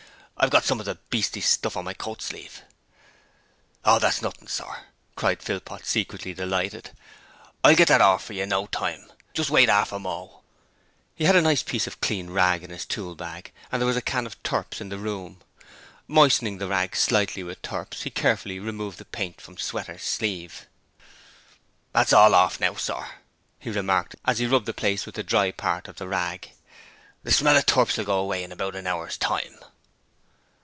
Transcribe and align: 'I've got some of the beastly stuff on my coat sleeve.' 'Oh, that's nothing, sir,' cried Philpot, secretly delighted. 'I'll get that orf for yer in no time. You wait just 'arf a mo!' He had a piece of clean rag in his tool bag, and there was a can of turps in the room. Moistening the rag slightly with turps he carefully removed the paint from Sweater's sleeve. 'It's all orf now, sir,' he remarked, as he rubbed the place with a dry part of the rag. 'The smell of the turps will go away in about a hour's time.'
'I've 0.43 0.49
got 0.49 0.63
some 0.65 0.79
of 0.79 0.87
the 0.87 0.95
beastly 1.11 1.39
stuff 1.39 1.77
on 1.77 1.85
my 1.85 1.93
coat 1.93 2.19
sleeve.' 2.19 2.63
'Oh, 3.85 3.99
that's 3.99 4.23
nothing, 4.23 4.47
sir,' 4.47 4.85
cried 5.15 5.39
Philpot, 5.43 5.85
secretly 5.85 6.33
delighted. 6.33 6.95
'I'll 7.63 7.75
get 7.75 7.89
that 7.89 8.01
orf 8.01 8.23
for 8.23 8.33
yer 8.33 8.41
in 8.41 8.49
no 8.49 8.65
time. 8.65 9.01
You 9.35 9.43
wait 9.51 9.65
just 9.67 9.69
'arf 9.69 9.91
a 9.91 9.99
mo!' 9.99 10.41
He 11.13 11.25
had 11.25 11.35
a 11.35 11.55
piece 11.63 11.85
of 11.85 12.01
clean 12.01 12.31
rag 12.31 12.63
in 12.63 12.71
his 12.71 12.87
tool 12.87 13.13
bag, 13.13 13.51
and 13.71 13.79
there 13.79 13.85
was 13.85 13.95
a 13.95 14.01
can 14.01 14.25
of 14.25 14.41
turps 14.41 14.81
in 14.81 14.89
the 14.89 14.97
room. 14.97 15.41
Moistening 16.07 16.57
the 16.57 16.67
rag 16.67 16.95
slightly 16.95 17.43
with 17.43 17.61
turps 17.61 18.01
he 18.01 18.09
carefully 18.09 18.57
removed 18.59 18.97
the 18.97 19.05
paint 19.05 19.39
from 19.39 19.59
Sweater's 19.59 20.01
sleeve. 20.01 20.65
'It's 21.93 22.13
all 22.13 22.33
orf 22.33 22.59
now, 22.59 22.73
sir,' 22.73 23.11
he 23.59 23.69
remarked, 23.69 24.15
as 24.25 24.39
he 24.39 24.47
rubbed 24.47 24.65
the 24.65 24.73
place 24.73 25.05
with 25.05 25.19
a 25.19 25.23
dry 25.23 25.51
part 25.51 25.87
of 25.87 25.97
the 25.97 26.07
rag. 26.07 26.49
'The 27.21 27.31
smell 27.31 27.55
of 27.57 27.63
the 27.67 27.71
turps 27.71 27.95
will 27.97 28.05
go 28.05 28.17
away 28.17 28.43
in 28.43 28.51
about 28.51 28.75
a 28.75 28.89
hour's 28.89 29.19
time.' 29.19 29.59